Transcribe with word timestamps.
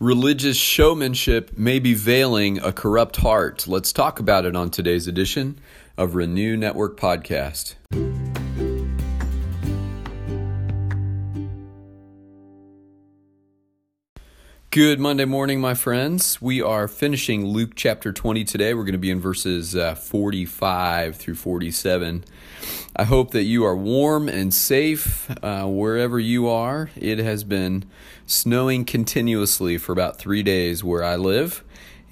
Religious 0.00 0.56
showmanship 0.56 1.56
may 1.56 1.78
be 1.78 1.94
veiling 1.94 2.58
a 2.58 2.72
corrupt 2.72 3.18
heart. 3.18 3.68
Let's 3.68 3.92
talk 3.92 4.18
about 4.18 4.44
it 4.44 4.56
on 4.56 4.70
today's 4.70 5.06
edition 5.06 5.60
of 5.96 6.16
Renew 6.16 6.56
Network 6.56 6.98
Podcast. 6.98 7.76
Good 14.74 14.98
Monday 14.98 15.24
morning, 15.24 15.60
my 15.60 15.74
friends. 15.74 16.42
We 16.42 16.60
are 16.60 16.88
finishing 16.88 17.46
Luke 17.46 17.74
chapter 17.76 18.12
20 18.12 18.42
today. 18.42 18.74
We're 18.74 18.82
going 18.82 18.94
to 18.94 18.98
be 18.98 19.12
in 19.12 19.20
verses 19.20 19.76
uh, 19.76 19.94
45 19.94 21.14
through 21.14 21.36
47. 21.36 22.24
I 22.96 23.04
hope 23.04 23.30
that 23.30 23.44
you 23.44 23.64
are 23.64 23.76
warm 23.76 24.28
and 24.28 24.52
safe 24.52 25.30
uh, 25.44 25.66
wherever 25.66 26.18
you 26.18 26.48
are. 26.48 26.90
It 26.96 27.18
has 27.18 27.44
been 27.44 27.84
snowing 28.26 28.84
continuously 28.84 29.78
for 29.78 29.92
about 29.92 30.18
three 30.18 30.42
days 30.42 30.82
where 30.82 31.04
I 31.04 31.14
live, 31.14 31.62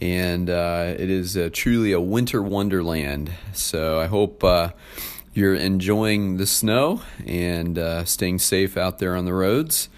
and 0.00 0.48
uh, 0.48 0.94
it 0.96 1.10
is 1.10 1.36
uh, 1.36 1.50
truly 1.52 1.90
a 1.90 2.00
winter 2.00 2.40
wonderland. 2.40 3.32
So 3.54 3.98
I 3.98 4.06
hope 4.06 4.44
uh, 4.44 4.70
you're 5.34 5.56
enjoying 5.56 6.36
the 6.36 6.46
snow 6.46 7.02
and 7.26 7.76
uh, 7.76 8.04
staying 8.04 8.38
safe 8.38 8.76
out 8.76 9.00
there 9.00 9.16
on 9.16 9.24
the 9.24 9.34
roads. 9.34 9.88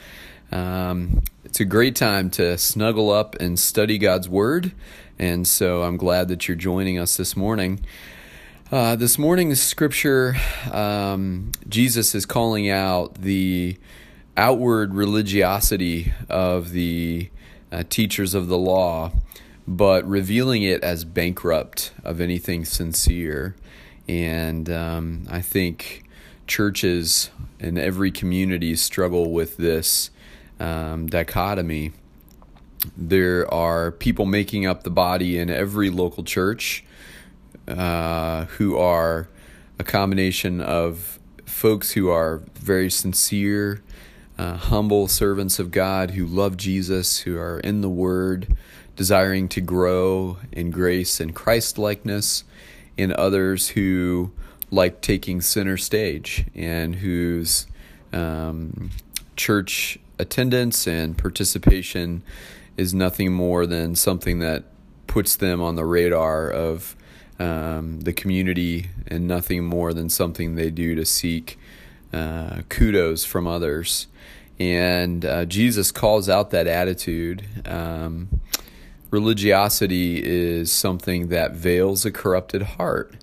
Um, 0.51 1.25
it's 1.55 1.61
a 1.61 1.65
great 1.65 1.95
time 1.95 2.31
to 2.31 2.59
snuggle 2.59 3.13
up 3.13 3.37
and 3.37 3.61
study 3.61 3.97
God's 3.97 4.29
Word, 4.29 4.73
and 5.21 5.47
so 5.47 5.85
I'm 5.85 5.97
glad 5.97 6.27
that 6.27 6.49
you're 6.49 6.57
joining 6.57 6.99
us 6.99 7.17
this 7.17 7.37
morning. 7.37 7.79
Uh, 8.73 8.97
this 8.97 9.21
morning's 9.21 9.63
scripture, 9.63 10.35
um, 10.73 11.53
Jesus 11.69 12.13
is 12.13 12.27
calling 12.27 12.69
out 12.69 13.15
the 13.15 13.79
outward 14.37 14.95
religiosity 14.95 16.13
of 16.29 16.73
the 16.73 17.31
uh, 17.71 17.85
teachers 17.89 18.35
of 18.35 18.49
the 18.49 18.59
law, 18.59 19.13
but 19.65 20.05
revealing 20.09 20.65
it 20.65 20.83
as 20.83 21.05
bankrupt 21.05 21.93
of 22.03 22.21
anything 22.21 22.65
sincere. 22.65 23.55
And 24.09 24.69
um, 24.69 25.29
I 25.31 25.41
think 25.41 26.03
churches 26.49 27.31
in 27.61 27.79
every 27.79 28.11
community 28.11 28.75
struggle 28.75 29.31
with 29.31 29.57
this 29.57 30.11
um, 30.61 31.07
dichotomy. 31.07 31.93
There 32.97 33.53
are 33.53 33.91
people 33.91 34.27
making 34.27 34.67
up 34.67 34.83
the 34.83 34.91
body 34.91 35.39
in 35.39 35.51
every 35.51 35.91
local 35.91 36.23
church 36.23 36.85
uh, 37.67 38.45
who 38.47 38.77
are 38.77 39.29
a 39.79 39.85
combination 39.85 40.61
of 40.61 41.19
folks 41.47 41.93
who 41.93 42.09
are 42.11 42.43
very 42.55 42.91
sincere, 42.91 43.83
uh, 44.39 44.57
humble 44.57 45.09
servants 45.09 45.59
of 45.59 45.71
God 45.71 46.13
who 46.13 46.27
love 46.27 46.57
Jesus, 46.57 47.21
who 47.21 47.39
are 47.39 47.61
in 47.61 47.81
the 47.81 47.89
Word, 47.89 48.57
desiring 48.97 49.49
to 49.49 49.61
grow 49.61 50.39
in 50.53 50.71
grace 50.71 51.21
and 51.21 51.35
Christ 51.35 51.79
likeness, 51.79 52.45
and 52.99 53.13
others 53.13 53.71
who 53.71 54.33
like 54.71 55.01
taking 55.01 55.41
center 55.41 55.77
stage 55.77 56.47
and 56.55 56.97
whose 56.97 57.67
um, 58.13 58.91
church 59.37 59.99
attendance 60.19 60.87
and 60.87 61.17
participation 61.17 62.23
is 62.77 62.95
nothing 62.95 63.33
more 63.33 63.67
than 63.67 63.95
something 63.95 64.39
that 64.41 64.65
puts 65.07 65.37
them 65.37 65.63
on 65.63 65.77
the 65.77 65.85
radar 65.85 66.51
of 66.51 66.97
um, 67.39 68.01
the 68.01 68.13
community 68.13 68.91
and 69.07 69.27
nothing 69.27 69.65
more 69.65 69.93
than 69.93 70.09
something 70.09 70.55
they 70.55 70.71
do 70.71 70.95
to 70.95 71.05
seek 71.05 71.59
uh, 72.13 72.63
kudos 72.69 73.25
from 73.25 73.47
others. 73.47 74.07
And 74.59 75.25
uh, 75.25 75.45
Jesus 75.47 75.91
calls 75.91 76.29
out 76.29 76.51
that 76.51 76.67
attitude. 76.67 77.45
Um, 77.67 78.41
religiosity 79.11 80.23
is 80.25 80.71
something 80.71 81.29
that 81.29 81.53
veils 81.53 82.05
a 82.05 82.13
corrupted 82.13 82.63
heart. 82.63 83.15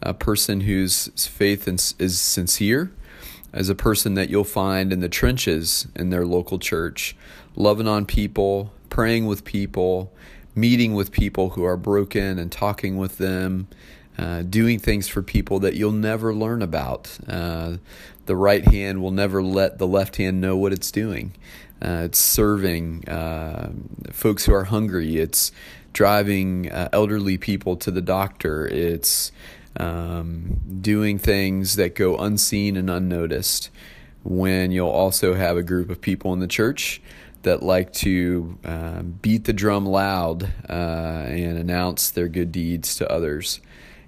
A 0.00 0.14
person 0.14 0.62
whose 0.62 1.08
faith 1.26 1.68
is 1.68 2.20
sincere 2.20 2.92
as 3.52 3.68
a 3.68 3.74
person 3.74 4.14
that 4.14 4.28
you'll 4.28 4.44
find 4.44 4.92
in 4.92 5.00
the 5.00 5.08
trenches 5.08 5.88
in 5.96 6.10
their 6.10 6.26
local 6.26 6.58
church, 6.58 7.16
loving 7.56 7.88
on 7.88 8.04
people, 8.04 8.72
praying 8.90 9.26
with 9.26 9.44
people, 9.44 10.12
meeting 10.54 10.94
with 10.94 11.12
people 11.12 11.50
who 11.50 11.64
are 11.64 11.76
broken 11.76 12.38
and 12.38 12.50
talking 12.50 12.96
with 12.96 13.18
them, 13.18 13.68
uh, 14.18 14.42
doing 14.42 14.78
things 14.78 15.08
for 15.08 15.22
people 15.22 15.60
that 15.60 15.74
you'll 15.74 15.92
never 15.92 16.34
learn 16.34 16.60
about. 16.60 17.18
Uh, 17.28 17.76
the 18.26 18.36
right 18.36 18.66
hand 18.66 19.00
will 19.00 19.12
never 19.12 19.42
let 19.42 19.78
the 19.78 19.86
left 19.86 20.16
hand 20.16 20.40
know 20.40 20.56
what 20.56 20.72
it's 20.72 20.90
doing. 20.90 21.32
Uh, 21.80 22.02
it's 22.04 22.18
serving 22.18 23.08
uh, 23.08 23.70
folks 24.10 24.44
who 24.44 24.52
are 24.52 24.64
hungry. 24.64 25.16
It's 25.18 25.52
driving 25.92 26.70
uh, 26.70 26.88
elderly 26.92 27.38
people 27.38 27.76
to 27.76 27.90
the 27.90 28.02
doctor. 28.02 28.66
It's 28.66 29.30
um, 29.78 30.60
doing 30.80 31.18
things 31.18 31.76
that 31.76 31.94
go 31.94 32.16
unseen 32.16 32.76
and 32.76 32.90
unnoticed. 32.90 33.70
When 34.24 34.72
you'll 34.72 34.88
also 34.90 35.34
have 35.34 35.56
a 35.56 35.62
group 35.62 35.88
of 35.88 36.00
people 36.00 36.32
in 36.32 36.40
the 36.40 36.48
church 36.48 37.00
that 37.42 37.62
like 37.62 37.92
to 37.92 38.58
uh, 38.64 39.02
beat 39.02 39.44
the 39.44 39.52
drum 39.52 39.86
loud 39.86 40.52
uh, 40.68 40.72
and 41.28 41.56
announce 41.56 42.10
their 42.10 42.28
good 42.28 42.52
deeds 42.52 42.96
to 42.96 43.10
others. 43.10 43.60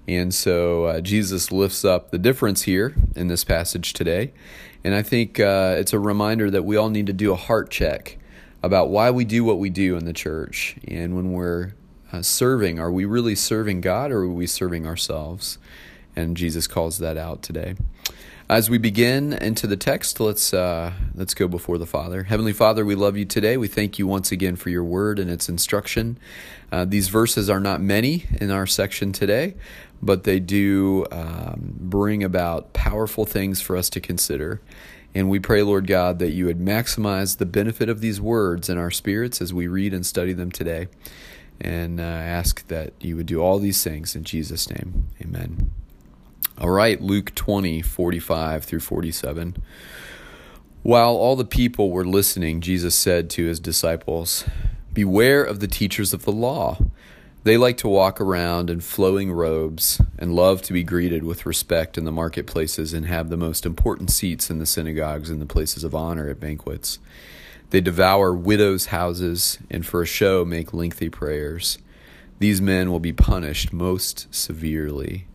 And 0.07 0.33
so 0.33 0.85
uh, 0.85 1.01
Jesus 1.01 1.51
lifts 1.51 1.85
up 1.85 2.11
the 2.11 2.17
difference 2.17 2.63
here 2.63 2.93
in 3.15 3.27
this 3.27 3.43
passage 3.43 3.93
today. 3.93 4.33
And 4.83 4.93
I 4.93 5.01
think 5.01 5.39
uh, 5.39 5.75
it's 5.77 5.93
a 5.93 5.99
reminder 5.99 6.49
that 6.51 6.65
we 6.65 6.75
all 6.75 6.89
need 6.89 7.07
to 7.07 7.13
do 7.13 7.31
a 7.31 7.35
heart 7.35 7.69
check 7.69 8.17
about 8.63 8.89
why 8.89 9.11
we 9.11 9.25
do 9.25 9.43
what 9.43 9.59
we 9.59 9.69
do 9.69 9.95
in 9.95 10.05
the 10.05 10.13
church. 10.13 10.75
And 10.87 11.15
when 11.15 11.31
we're 11.31 11.73
uh, 12.11 12.21
serving, 12.21 12.79
are 12.79 12.91
we 12.91 13.05
really 13.05 13.35
serving 13.35 13.81
God 13.81 14.11
or 14.11 14.23
are 14.23 14.27
we 14.27 14.47
serving 14.47 14.85
ourselves? 14.85 15.57
And 16.15 16.35
Jesus 16.35 16.67
calls 16.67 16.97
that 16.99 17.17
out 17.17 17.41
today. 17.41 17.75
As 18.49 18.69
we 18.69 18.77
begin 18.77 19.31
into 19.31 19.65
the 19.65 19.77
text, 19.77 20.19
let's 20.19 20.53
uh, 20.53 20.91
let's 21.15 21.33
go 21.33 21.47
before 21.47 21.77
the 21.77 21.85
Father. 21.85 22.23
Heavenly 22.23 22.51
Father, 22.51 22.83
we 22.83 22.95
love 22.95 23.15
you 23.15 23.23
today. 23.23 23.55
We 23.55 23.69
thank 23.69 23.97
you 23.97 24.07
once 24.07 24.29
again 24.29 24.57
for 24.57 24.69
your 24.69 24.83
word 24.83 25.19
and 25.19 25.31
its 25.31 25.47
instruction. 25.47 26.19
Uh, 26.69 26.83
these 26.83 27.07
verses 27.07 27.49
are 27.49 27.61
not 27.61 27.79
many 27.79 28.25
in 28.41 28.51
our 28.51 28.67
section 28.67 29.13
today, 29.13 29.53
but 30.01 30.25
they 30.25 30.41
do 30.41 31.05
um, 31.13 31.75
bring 31.79 32.25
about 32.25 32.73
powerful 32.73 33.25
things 33.25 33.61
for 33.61 33.77
us 33.77 33.89
to 33.91 34.01
consider. 34.01 34.59
And 35.15 35.29
we 35.29 35.39
pray, 35.39 35.61
Lord 35.61 35.87
God, 35.87 36.19
that 36.19 36.31
you 36.31 36.45
would 36.45 36.59
maximize 36.59 37.37
the 37.37 37.45
benefit 37.45 37.87
of 37.87 38.01
these 38.01 38.19
words 38.19 38.67
in 38.69 38.77
our 38.77 38.91
spirits 38.91 39.41
as 39.41 39.53
we 39.53 39.67
read 39.67 39.93
and 39.93 40.05
study 40.05 40.33
them 40.33 40.51
today. 40.51 40.89
And 41.63 41.99
uh, 41.99 42.03
ask 42.03 42.67
that 42.67 42.93
you 42.99 43.15
would 43.15 43.27
do 43.27 43.39
all 43.39 43.59
these 43.59 43.83
things 43.83 44.15
in 44.15 44.23
Jesus' 44.23 44.69
name. 44.69 45.09
Amen. 45.21 45.71
All 46.57 46.71
right, 46.71 46.99
Luke 46.99 47.33
20, 47.35 47.81
45 47.81 48.63
through 48.63 48.79
47. 48.79 49.57
While 50.83 51.15
all 51.15 51.35
the 51.35 51.45
people 51.45 51.91
were 51.91 52.05
listening, 52.05 52.61
Jesus 52.61 52.95
said 52.95 53.29
to 53.31 53.45
his 53.45 53.59
disciples, 53.59 54.43
Beware 54.91 55.43
of 55.43 55.59
the 55.59 55.67
teachers 55.67 56.13
of 56.13 56.23
the 56.23 56.31
law. 56.31 56.79
They 57.43 57.57
like 57.57 57.77
to 57.77 57.87
walk 57.87 58.19
around 58.19 58.69
in 58.69 58.81
flowing 58.81 59.31
robes 59.31 60.01
and 60.19 60.35
love 60.35 60.61
to 60.63 60.73
be 60.73 60.83
greeted 60.83 61.23
with 61.23 61.45
respect 61.45 61.97
in 61.97 62.05
the 62.05 62.11
marketplaces 62.11 62.93
and 62.93 63.05
have 63.05 63.29
the 63.29 63.37
most 63.37 63.65
important 63.65 64.11
seats 64.11 64.49
in 64.49 64.59
the 64.59 64.65
synagogues 64.65 65.29
and 65.29 65.41
the 65.41 65.47
places 65.47 65.83
of 65.83 65.95
honor 65.95 66.29
at 66.29 66.39
banquets. 66.39 66.99
They 67.71 67.81
devour 67.81 68.33
widows' 68.33 68.87
houses 68.87 69.57
and 69.69 69.85
for 69.85 70.01
a 70.01 70.05
show 70.05 70.45
make 70.45 70.73
lengthy 70.73 71.09
prayers. 71.09 71.77
These 72.39 72.61
men 72.61 72.91
will 72.91 72.99
be 72.99 73.13
punished 73.13 73.71
most 73.73 74.27
severely. 74.33 75.25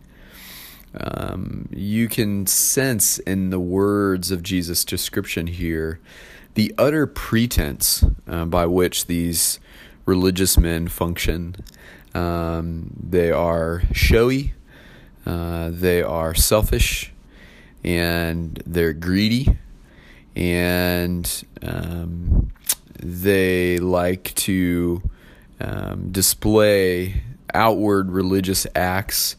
Um, 0.99 1.67
you 1.71 2.07
can 2.07 2.47
sense 2.47 3.19
in 3.19 3.49
the 3.49 3.59
words 3.59 4.31
of 4.31 4.43
Jesus' 4.43 4.85
description 4.85 5.47
here 5.47 5.99
the 6.53 6.73
utter 6.77 7.05
pretense 7.05 8.03
uh, 8.27 8.45
by 8.45 8.65
which 8.65 9.05
these 9.05 9.59
religious 10.05 10.57
men 10.57 10.87
function. 10.87 11.55
Um, 12.15 12.91
they 12.99 13.31
are 13.31 13.83
showy, 13.93 14.53
uh, 15.25 15.69
they 15.71 16.01
are 16.01 16.33
selfish, 16.33 17.13
and 17.83 18.61
they're 18.65 18.93
greedy, 18.93 19.57
and 20.37 21.43
um, 21.63 22.51
they 22.99 23.79
like 23.79 24.35
to 24.35 25.01
um, 25.59 26.11
display 26.11 27.23
outward 27.55 28.11
religious 28.11 28.67
acts 28.75 29.35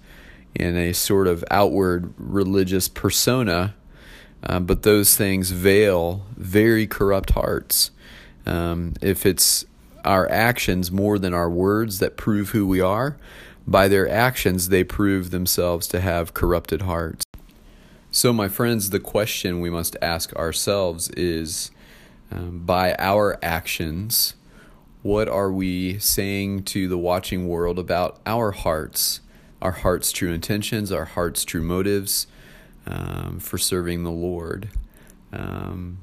in 0.57 0.77
a 0.77 0.93
sort 0.93 1.29
of 1.29 1.45
outward 1.53 2.13
religious 2.19 2.89
persona, 2.89 3.77
uh, 4.43 4.59
but 4.59 4.83
those 4.83 5.17
things 5.17 5.53
veil 5.53 6.27
very 6.37 6.87
corrupt 6.89 7.31
hearts. 7.31 7.93
Um, 8.45 8.95
if 9.01 9.25
it's 9.25 9.65
our 10.05 10.29
actions 10.29 10.91
more 10.91 11.17
than 11.17 11.33
our 11.33 11.51
words 11.51 12.01
that 12.01 12.17
prove 12.17 12.51
who 12.51 12.67
we 12.67 12.81
are, 12.81 13.17
by 13.69 13.87
their 13.87 14.09
actions 14.09 14.71
they 14.71 14.83
prove 14.83 15.31
themselves 15.31 15.87
to 15.89 16.01
have 16.01 16.35
corrupted 16.35 16.83
hearts. 16.83 17.28
So, 18.11 18.33
my 18.33 18.49
friends, 18.49 18.89
the 18.89 19.01
question 19.01 19.61
we 19.61 19.69
must 19.69 19.95
ask 20.01 20.35
ourselves 20.35 21.11
is 21.11 21.71
um, 22.33 22.61
by 22.61 22.95
our 22.99 23.39
actions, 23.43 24.35
What 25.03 25.29
are 25.29 25.53
we 25.53 25.99
saying 25.99 26.65
to 26.65 26.89
the 26.89 26.97
watching 26.97 27.49
world 27.49 27.79
about 27.79 28.19
our 28.25 28.53
hearts, 28.53 29.21
our 29.61 29.73
heart's 29.73 30.11
true 30.11 30.33
intentions, 30.33 30.91
our 30.91 31.05
heart's 31.05 31.45
true 31.45 31.63
motives 31.63 32.27
um, 32.87 33.41
for 33.41 33.59
serving 33.59 34.05
the 34.05 34.11
Lord? 34.11 34.71
Um, 35.31 35.99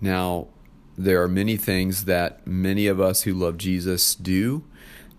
now, 0.00 0.46
there 0.96 1.20
are 1.24 1.28
many 1.28 1.56
things 1.56 2.04
that 2.04 2.46
many 2.46 2.86
of 2.86 3.00
us 3.00 3.22
who 3.22 3.34
love 3.34 3.58
Jesus 3.58 4.14
do 4.14 4.62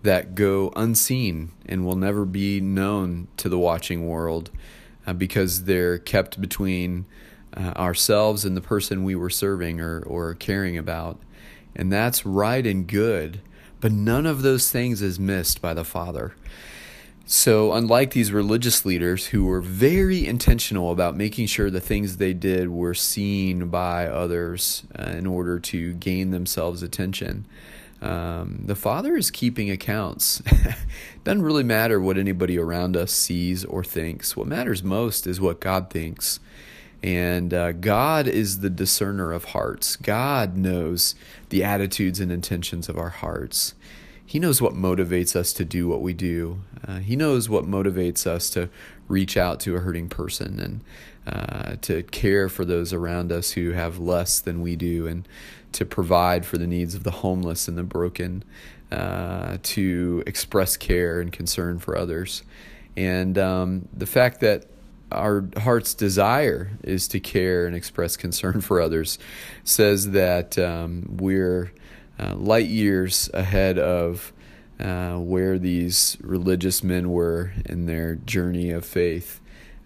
that 0.02 0.34
go 0.34 0.72
unseen 0.74 1.52
and 1.66 1.84
will 1.84 1.96
never 1.96 2.24
be 2.24 2.62
known 2.62 3.28
to 3.36 3.50
the 3.50 3.58
watching 3.58 4.06
world 4.06 4.50
uh, 5.06 5.12
because 5.12 5.64
they're 5.64 5.98
kept 5.98 6.40
between 6.40 7.06
uh, 7.56 7.72
ourselves 7.76 8.44
and 8.44 8.56
the 8.56 8.60
person 8.60 9.04
we 9.04 9.14
were 9.14 9.30
serving 9.30 9.80
or, 9.80 10.00
or 10.00 10.34
caring 10.34 10.78
about. 10.78 11.18
And 11.74 11.92
that's 11.92 12.26
right 12.26 12.66
and 12.66 12.86
good, 12.86 13.40
but 13.80 13.92
none 13.92 14.26
of 14.26 14.42
those 14.42 14.70
things 14.70 15.02
is 15.02 15.18
missed 15.18 15.60
by 15.60 15.74
the 15.74 15.84
Father. 15.84 16.34
So, 17.24 17.72
unlike 17.72 18.10
these 18.10 18.32
religious 18.32 18.84
leaders 18.84 19.26
who 19.26 19.44
were 19.44 19.60
very 19.60 20.26
intentional 20.26 20.90
about 20.90 21.16
making 21.16 21.46
sure 21.46 21.70
the 21.70 21.80
things 21.80 22.16
they 22.16 22.34
did 22.34 22.68
were 22.68 22.94
seen 22.94 23.68
by 23.68 24.06
others 24.06 24.82
uh, 24.98 25.04
in 25.10 25.26
order 25.26 25.60
to 25.60 25.94
gain 25.94 26.30
themselves 26.30 26.82
attention, 26.82 27.46
um, 28.02 28.62
the 28.64 28.74
Father 28.74 29.16
is 29.16 29.30
keeping 29.30 29.70
accounts. 29.70 30.42
Doesn't 31.24 31.42
really 31.42 31.62
matter 31.62 32.00
what 32.00 32.18
anybody 32.18 32.58
around 32.58 32.96
us 32.96 33.12
sees 33.12 33.64
or 33.64 33.84
thinks. 33.84 34.36
What 34.36 34.48
matters 34.48 34.82
most 34.82 35.26
is 35.26 35.40
what 35.40 35.60
God 35.60 35.88
thinks. 35.88 36.40
And 37.00 37.54
uh, 37.54 37.72
God 37.72 38.26
is 38.26 38.58
the 38.58 38.70
discerner 38.70 39.32
of 39.32 39.44
hearts. 39.46 39.94
God 39.96 40.56
knows 40.56 41.14
the 41.50 41.62
attitudes 41.62 42.18
and 42.18 42.32
intentions 42.32 42.88
of 42.88 42.98
our 42.98 43.10
hearts. 43.10 43.74
He 44.24 44.38
knows 44.38 44.62
what 44.62 44.74
motivates 44.74 45.36
us 45.36 45.52
to 45.54 45.64
do 45.64 45.88
what 45.88 46.00
we 46.00 46.14
do. 46.14 46.60
Uh, 46.86 46.98
he 46.98 47.16
knows 47.16 47.48
what 47.48 47.64
motivates 47.64 48.26
us 48.26 48.48
to 48.50 48.68
reach 49.08 49.36
out 49.36 49.60
to 49.60 49.76
a 49.76 49.80
hurting 49.80 50.08
person 50.08 50.58
and 50.58 50.84
uh, 51.26 51.76
to 51.82 52.02
care 52.04 52.48
for 52.48 52.64
those 52.64 52.92
around 52.92 53.30
us 53.30 53.52
who 53.52 53.72
have 53.72 53.98
less 53.98 54.40
than 54.40 54.60
we 54.60 54.74
do 54.74 55.06
and 55.06 55.28
to 55.72 55.84
provide 55.84 56.44
for 56.44 56.58
the 56.58 56.66
needs 56.66 56.94
of 56.94 57.04
the 57.04 57.10
homeless 57.10 57.68
and 57.68 57.78
the 57.78 57.82
broken, 57.82 58.44
uh, 58.90 59.58
to 59.62 60.22
express 60.26 60.76
care 60.76 61.20
and 61.20 61.32
concern 61.32 61.78
for 61.78 61.96
others. 61.96 62.42
And 62.96 63.38
um, 63.38 63.88
the 63.92 64.06
fact 64.06 64.40
that 64.40 64.66
our 65.10 65.44
heart's 65.58 65.94
desire 65.94 66.70
is 66.82 67.06
to 67.08 67.20
care 67.20 67.66
and 67.66 67.76
express 67.76 68.16
concern 68.16 68.60
for 68.62 68.80
others 68.80 69.18
says 69.64 70.10
that 70.10 70.58
um, 70.58 71.16
we're 71.18 71.72
uh, 72.18 72.34
light 72.34 72.66
years 72.66 73.30
ahead 73.34 73.78
of 73.78 74.32
uh, 74.80 75.16
where 75.16 75.58
these 75.58 76.16
religious 76.20 76.82
men 76.82 77.10
were 77.10 77.52
in 77.66 77.86
their 77.86 78.16
journey 78.16 78.70
of 78.70 78.84
faith. 78.84 79.40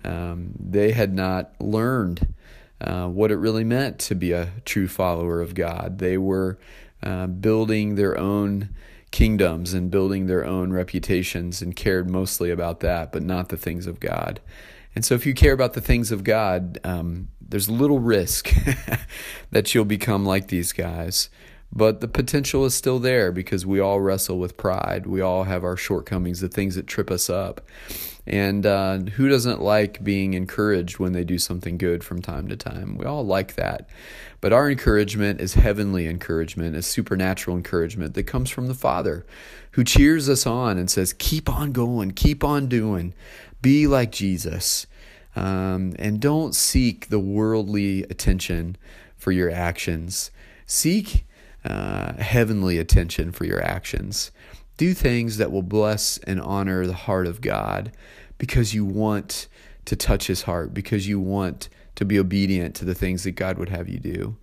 Um, 0.04 0.52
they 0.58 0.92
had 0.92 1.12
not 1.12 1.52
learned 1.60 2.34
uh, 2.80 3.06
what 3.08 3.30
it 3.30 3.36
really 3.36 3.64
meant 3.64 3.98
to 3.98 4.14
be 4.14 4.32
a 4.32 4.52
true 4.64 4.88
follower 4.88 5.40
of 5.40 5.54
God. 5.54 5.98
They 5.98 6.16
were 6.18 6.58
uh, 7.02 7.26
building 7.26 7.94
their 7.94 8.18
own 8.18 8.70
kingdoms 9.10 9.72
and 9.72 9.90
building 9.90 10.26
their 10.26 10.44
own 10.44 10.72
reputations 10.72 11.62
and 11.62 11.74
cared 11.74 12.08
mostly 12.10 12.50
about 12.50 12.80
that, 12.80 13.12
but 13.12 13.22
not 13.22 13.48
the 13.48 13.56
things 13.56 13.86
of 13.86 14.00
God. 14.00 14.40
And 14.94 15.04
so, 15.04 15.14
if 15.14 15.26
you 15.26 15.34
care 15.34 15.52
about 15.52 15.74
the 15.74 15.80
things 15.80 16.10
of 16.10 16.24
God, 16.24 16.78
um, 16.84 17.28
there's 17.40 17.68
little 17.68 17.98
risk 17.98 18.50
that 19.50 19.74
you'll 19.74 19.84
become 19.84 20.24
like 20.24 20.48
these 20.48 20.72
guys. 20.72 21.28
But 21.76 22.00
the 22.00 22.08
potential 22.08 22.64
is 22.64 22.74
still 22.74 22.98
there 22.98 23.30
because 23.30 23.66
we 23.66 23.80
all 23.80 24.00
wrestle 24.00 24.38
with 24.38 24.56
pride. 24.56 25.04
We 25.04 25.20
all 25.20 25.44
have 25.44 25.62
our 25.62 25.76
shortcomings, 25.76 26.40
the 26.40 26.48
things 26.48 26.74
that 26.74 26.86
trip 26.86 27.10
us 27.10 27.28
up. 27.28 27.60
And 28.26 28.64
uh, 28.64 28.98
who 29.00 29.28
doesn't 29.28 29.60
like 29.60 30.02
being 30.02 30.32
encouraged 30.32 30.98
when 30.98 31.12
they 31.12 31.22
do 31.22 31.36
something 31.36 31.76
good 31.76 32.02
from 32.02 32.22
time 32.22 32.48
to 32.48 32.56
time? 32.56 32.96
We 32.96 33.04
all 33.04 33.26
like 33.26 33.56
that. 33.56 33.90
But 34.40 34.54
our 34.54 34.70
encouragement 34.70 35.42
is 35.42 35.52
heavenly 35.52 36.06
encouragement, 36.06 36.76
is 36.76 36.86
supernatural 36.86 37.58
encouragement 37.58 38.14
that 38.14 38.24
comes 38.24 38.48
from 38.48 38.68
the 38.68 38.74
Father 38.74 39.26
who 39.72 39.84
cheers 39.84 40.30
us 40.30 40.46
on 40.46 40.78
and 40.78 40.90
says, 40.90 41.12
Keep 41.12 41.50
on 41.50 41.72
going, 41.72 42.12
keep 42.12 42.42
on 42.42 42.68
doing. 42.68 43.12
Be 43.60 43.86
like 43.86 44.12
Jesus. 44.12 44.86
Um, 45.36 45.94
and 45.98 46.20
don't 46.20 46.54
seek 46.54 47.10
the 47.10 47.18
worldly 47.18 48.04
attention 48.04 48.78
for 49.18 49.30
your 49.30 49.50
actions. 49.50 50.30
Seek 50.64 51.25
uh, 51.66 52.14
heavenly 52.22 52.78
attention 52.78 53.32
for 53.32 53.44
your 53.44 53.62
actions. 53.62 54.30
Do 54.76 54.94
things 54.94 55.38
that 55.38 55.50
will 55.50 55.62
bless 55.62 56.18
and 56.18 56.40
honor 56.40 56.86
the 56.86 56.92
heart 56.92 57.26
of 57.26 57.40
God 57.40 57.92
because 58.38 58.74
you 58.74 58.84
want 58.84 59.48
to 59.86 59.96
touch 59.96 60.26
his 60.26 60.42
heart, 60.42 60.74
because 60.74 61.08
you 61.08 61.18
want 61.18 61.68
to 61.94 62.04
be 62.04 62.18
obedient 62.18 62.74
to 62.76 62.84
the 62.84 62.94
things 62.94 63.24
that 63.24 63.32
God 63.32 63.58
would 63.58 63.70
have 63.70 63.88
you 63.88 63.98
do. 63.98 64.36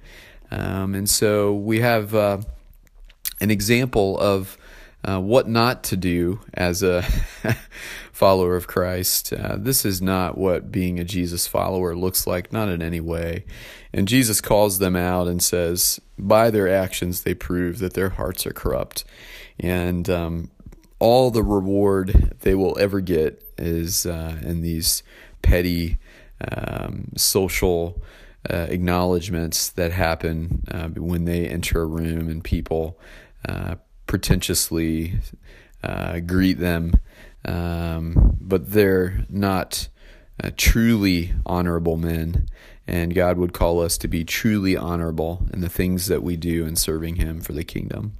Um, 0.51 0.95
and 0.95 1.09
so 1.09 1.53
we 1.53 1.79
have 1.79 2.15
uh, 2.15 2.39
an 3.39 3.51
example 3.51 4.17
of 4.19 4.57
uh, 5.05 5.19
what 5.19 5.47
not 5.47 5.83
to 5.83 5.97
do 5.97 6.39
as 6.53 6.81
a 6.81 7.03
follower 8.11 8.55
of 8.55 8.67
Christ. 8.67 9.33
Uh, 9.33 9.57
this 9.57 9.85
is 9.85 10.01
not 10.01 10.37
what 10.37 10.71
being 10.71 10.99
a 10.99 11.03
Jesus 11.03 11.45
follower 11.45 11.95
looks 11.95 12.25
like, 12.25 12.53
not 12.53 12.69
in 12.69 12.81
any 12.81 13.01
way. 13.01 13.45
And 13.91 14.07
Jesus 14.07 14.39
calls 14.39 14.79
them 14.79 14.95
out 14.95 15.27
and 15.27 15.43
says, 15.43 15.99
by 16.17 16.49
their 16.49 16.69
actions, 16.69 17.23
they 17.23 17.33
prove 17.33 17.79
that 17.79 17.93
their 17.93 18.09
hearts 18.09 18.45
are 18.47 18.53
corrupt. 18.53 19.03
And 19.59 20.09
um, 20.09 20.51
all 20.99 21.31
the 21.31 21.43
reward 21.43 22.37
they 22.41 22.55
will 22.55 22.77
ever 22.79 23.01
get 23.01 23.43
is 23.57 24.05
uh, 24.05 24.39
in 24.41 24.61
these 24.61 25.03
petty 25.41 25.97
um, 26.49 27.09
social. 27.17 28.01
Uh, 28.49 28.67
acknowledgments 28.67 29.69
that 29.69 29.93
happen 29.93 30.65
uh, 30.69 30.89
when 30.89 31.23
they 31.23 31.47
enter 31.47 31.81
a 31.81 31.85
room 31.85 32.27
and 32.27 32.43
people 32.43 32.99
uh, 33.47 33.75
pretentiously 34.07 35.19
uh, 35.83 36.19
greet 36.19 36.59
them, 36.59 36.93
um, 37.45 38.37
but 38.39 38.71
they're 38.71 39.25
not 39.29 39.89
uh, 40.43 40.51
truly 40.55 41.33
honorable 41.45 41.97
men. 41.97 42.47
And 42.85 43.15
God 43.15 43.37
would 43.37 43.53
call 43.53 43.81
us 43.81 43.97
to 43.99 44.07
be 44.07 44.25
truly 44.25 44.75
honorable 44.75 45.45
in 45.53 45.61
the 45.61 45.69
things 45.69 46.07
that 46.07 46.21
we 46.21 46.35
do 46.35 46.65
in 46.65 46.75
serving 46.75 47.15
Him 47.15 47.39
for 47.39 47.53
the 47.53 47.63
kingdom. 47.63 48.13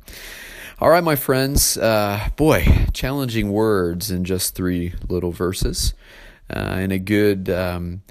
All 0.80 0.90
right, 0.90 1.04
my 1.04 1.16
friends, 1.16 1.78
uh, 1.78 2.30
boy, 2.36 2.88
challenging 2.94 3.52
words 3.52 4.10
in 4.10 4.26
just 4.26 4.56
three 4.56 4.94
little 5.08 5.32
verses, 5.32 5.94
uh, 6.50 6.76
and 6.78 6.92
a 6.92 7.00
good 7.00 7.50
um, 7.50 8.02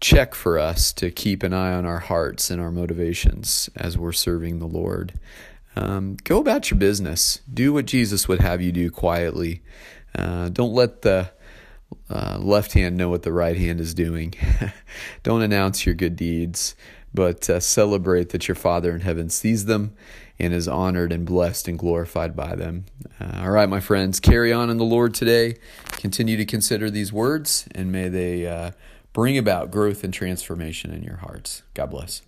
check 0.00 0.34
for 0.34 0.58
us 0.58 0.92
to 0.94 1.10
keep 1.10 1.42
an 1.42 1.52
eye 1.52 1.72
on 1.72 1.86
our 1.86 2.00
hearts 2.00 2.50
and 2.50 2.60
our 2.60 2.70
motivations 2.70 3.70
as 3.76 3.96
we're 3.96 4.12
serving 4.12 4.58
the 4.58 4.66
Lord. 4.66 5.14
Um, 5.76 6.16
go 6.24 6.38
about 6.38 6.70
your 6.70 6.78
business. 6.78 7.40
Do 7.52 7.72
what 7.72 7.86
Jesus 7.86 8.28
would 8.28 8.40
have 8.40 8.60
you 8.60 8.72
do 8.72 8.90
quietly. 8.90 9.62
Uh, 10.14 10.48
don't 10.50 10.74
let 10.74 11.02
the 11.02 11.30
uh, 12.10 12.38
left 12.38 12.72
hand 12.72 12.96
know 12.96 13.08
what 13.08 13.22
the 13.22 13.32
right 13.32 13.56
hand 13.56 13.80
is 13.80 13.94
doing. 13.94 14.34
don't 15.22 15.42
announce 15.42 15.86
your 15.86 15.94
good 15.94 16.16
deeds, 16.16 16.74
but 17.14 17.48
uh, 17.48 17.60
celebrate 17.60 18.30
that 18.30 18.48
your 18.48 18.54
Father 18.54 18.94
in 18.94 19.00
heaven 19.00 19.30
sees 19.30 19.64
them 19.64 19.94
and 20.38 20.52
is 20.52 20.66
honored 20.66 21.12
and 21.12 21.24
blessed 21.24 21.68
and 21.68 21.78
glorified 21.78 22.34
by 22.34 22.54
them. 22.54 22.84
Uh, 23.20 23.42
all 23.42 23.50
right, 23.50 23.68
my 23.68 23.80
friends, 23.80 24.20
carry 24.20 24.52
on 24.52 24.70
in 24.70 24.76
the 24.76 24.84
Lord 24.84 25.14
today. 25.14 25.56
Continue 25.92 26.36
to 26.36 26.44
consider 26.44 26.90
these 26.90 27.12
words, 27.12 27.66
and 27.74 27.92
may 27.92 28.08
they 28.08 28.46
uh, 28.46 28.72
bring 29.12 29.38
about 29.38 29.70
growth 29.70 30.04
and 30.04 30.12
transformation 30.12 30.92
in 30.92 31.02
your 31.02 31.16
hearts. 31.16 31.62
God 31.74 31.90
bless. 31.90 32.22